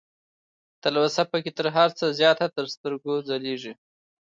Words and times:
تلوسه 0.81 1.21
پکې 1.31 1.51
تر 1.57 1.67
هر 1.75 1.89
څه 1.97 2.05
زياته 2.19 2.47
تر 2.55 2.65
سترګو 2.73 3.13
ځلېږي 3.27 3.73